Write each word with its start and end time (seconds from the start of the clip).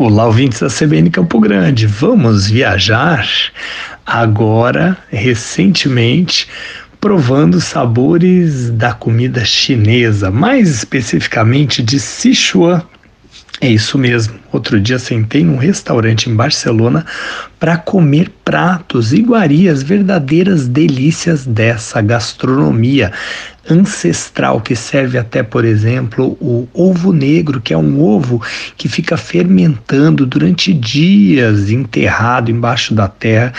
Olá, 0.00 0.26
ouvintes 0.26 0.60
da 0.60 0.68
CBN 0.68 1.10
Campo 1.10 1.40
Grande. 1.40 1.84
Vamos 1.84 2.48
viajar 2.48 3.26
agora, 4.06 4.96
recentemente, 5.10 6.46
provando 7.00 7.60
sabores 7.60 8.70
da 8.70 8.92
comida 8.92 9.44
chinesa, 9.44 10.30
mais 10.30 10.68
especificamente 10.68 11.82
de 11.82 11.98
Sichuan. 11.98 12.80
É 13.60 13.68
isso 13.68 13.98
mesmo. 13.98 14.38
Outro 14.52 14.80
dia 14.80 15.00
sentei 15.00 15.42
num 15.42 15.56
restaurante 15.56 16.30
em 16.30 16.36
Barcelona 16.36 17.04
para 17.58 17.76
comer 17.76 18.30
pratos, 18.44 19.12
iguarias, 19.12 19.82
verdadeiras 19.82 20.68
delícias 20.68 21.44
dessa 21.44 22.00
gastronomia 22.00 23.10
ancestral 23.68 24.60
que 24.60 24.74
serve 24.74 25.18
até, 25.18 25.42
por 25.42 25.64
exemplo, 25.64 26.36
o 26.40 26.66
ovo 26.72 27.12
negro, 27.12 27.60
que 27.60 27.72
é 27.72 27.76
um 27.76 28.02
ovo 28.02 28.42
que 28.76 28.88
fica 28.88 29.16
fermentando 29.16 30.24
durante 30.24 30.72
dias, 30.72 31.70
enterrado 31.70 32.50
embaixo 32.50 32.94
da 32.94 33.08
terra 33.08 33.52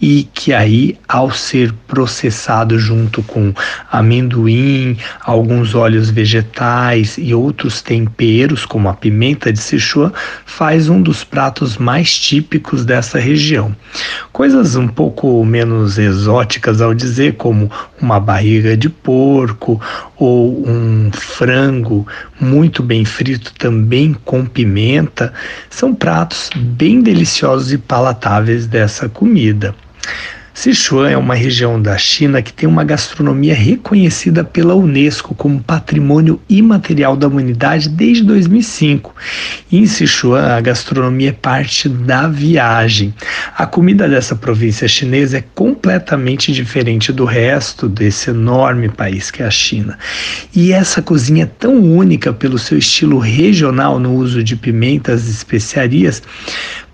e 0.00 0.28
que 0.34 0.52
aí, 0.52 0.98
ao 1.08 1.30
ser 1.30 1.72
processado 1.86 2.78
junto 2.78 3.22
com 3.22 3.52
amendoim, 3.90 4.96
alguns 5.20 5.74
óleos 5.74 6.10
vegetais 6.10 7.16
e 7.18 7.34
outros 7.34 7.80
temperos, 7.80 8.66
como 8.66 8.88
a 8.88 8.94
pimenta 8.94 9.52
de 9.52 9.58
Sichuan, 9.58 10.12
faz 10.44 10.88
um 10.88 11.00
dos 11.00 11.24
pratos 11.24 11.78
mais 11.78 12.18
típicos 12.18 12.84
dessa 12.84 13.18
região. 13.18 13.74
Coisas 14.32 14.76
um 14.76 14.88
pouco 14.88 15.44
menos 15.44 15.98
exóticas 15.98 16.80
ao 16.80 16.92
dizer, 16.92 17.34
como 17.34 17.70
uma 18.00 18.20
barriga 18.20 18.76
de 18.76 18.88
porco 18.88 19.53
ou 20.16 20.66
um 20.68 21.10
frango 21.12 22.06
muito 22.40 22.82
bem 22.82 23.04
frito 23.04 23.52
também 23.54 24.14
com 24.24 24.44
pimenta, 24.44 25.32
são 25.70 25.94
pratos 25.94 26.50
bem 26.56 27.00
deliciosos 27.00 27.72
e 27.72 27.78
palatáveis 27.78 28.66
dessa 28.66 29.08
comida. 29.08 29.74
Sichuan 30.54 31.10
é 31.10 31.16
uma 31.16 31.34
região 31.34 31.82
da 31.82 31.98
China 31.98 32.40
que 32.40 32.52
tem 32.52 32.68
uma 32.68 32.84
gastronomia 32.84 33.52
reconhecida 33.52 34.44
pela 34.44 34.72
Unesco 34.76 35.34
como 35.34 35.60
patrimônio 35.60 36.40
imaterial 36.48 37.16
da 37.16 37.26
humanidade 37.26 37.88
desde 37.88 38.22
2005. 38.22 39.12
E 39.70 39.78
em 39.78 39.86
Sichuan, 39.86 40.54
a 40.54 40.60
gastronomia 40.60 41.30
é 41.30 41.32
parte 41.32 41.88
da 41.88 42.28
viagem. 42.28 43.12
A 43.58 43.66
comida 43.66 44.08
dessa 44.08 44.36
província 44.36 44.86
chinesa 44.86 45.38
é 45.38 45.44
completamente 45.56 46.52
diferente 46.52 47.12
do 47.12 47.24
resto 47.24 47.88
desse 47.88 48.30
enorme 48.30 48.88
país 48.88 49.32
que 49.32 49.42
é 49.42 49.46
a 49.46 49.50
China. 49.50 49.98
E 50.54 50.72
essa 50.72 51.02
cozinha 51.02 51.42
é 51.42 51.50
tão 51.58 51.82
única 51.82 52.32
pelo 52.32 52.60
seu 52.60 52.78
estilo 52.78 53.18
regional 53.18 53.98
no 53.98 54.14
uso 54.14 54.42
de 54.42 54.54
pimentas 54.54 55.26
e 55.26 55.32
especiarias, 55.32 56.22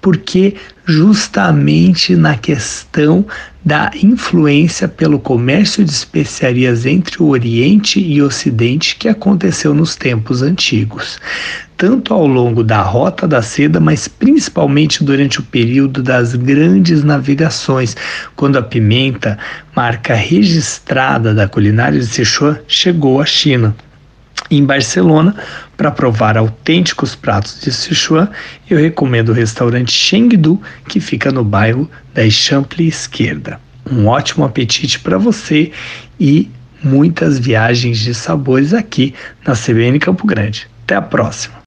porque 0.00 0.54
justamente 0.84 2.16
na 2.16 2.36
questão 2.36 3.24
da 3.64 3.90
influência 3.94 4.88
pelo 4.88 5.18
comércio 5.18 5.84
de 5.84 5.90
especiarias 5.90 6.86
entre 6.86 7.22
o 7.22 7.28
Oriente 7.28 8.00
e 8.00 8.22
o 8.22 8.26
Ocidente 8.26 8.96
que 8.96 9.08
aconteceu 9.08 9.74
nos 9.74 9.94
tempos 9.94 10.42
antigos, 10.42 11.20
tanto 11.76 12.14
ao 12.14 12.26
longo 12.26 12.64
da 12.64 12.80
Rota 12.82 13.28
da 13.28 13.42
Seda, 13.42 13.78
mas 13.78 14.08
principalmente 14.08 15.04
durante 15.04 15.40
o 15.40 15.42
período 15.42 16.02
das 16.02 16.34
grandes 16.34 17.04
navegações, 17.04 17.96
quando 18.34 18.56
a 18.56 18.62
pimenta, 18.62 19.38
marca 19.76 20.14
registrada 20.14 21.34
da 21.34 21.46
culinária 21.46 22.00
de 22.00 22.06
Sichuan, 22.06 22.58
chegou 22.66 23.20
à 23.20 23.26
China 23.26 23.76
em 24.50 24.64
Barcelona 24.64 25.34
para 25.76 25.90
provar 25.90 26.36
autênticos 26.36 27.14
pratos 27.14 27.60
de 27.60 27.72
Sichuan, 27.72 28.28
eu 28.68 28.78
recomendo 28.78 29.30
o 29.30 29.34
restaurante 29.34 29.92
Chengdu, 29.92 30.60
que 30.88 31.00
fica 31.00 31.30
no 31.30 31.44
bairro 31.44 31.88
da 32.12 32.24
Eixample 32.24 32.88
Esquerda. 32.88 33.60
Um 33.90 34.06
ótimo 34.06 34.44
apetite 34.44 34.98
para 34.98 35.18
você 35.18 35.70
e 36.18 36.50
muitas 36.82 37.38
viagens 37.38 37.98
de 37.98 38.14
sabores 38.14 38.74
aqui 38.74 39.14
na 39.46 39.54
CBN 39.54 39.98
Campo 39.98 40.26
Grande. 40.26 40.68
Até 40.84 40.96
a 40.96 41.02
próxima! 41.02 41.58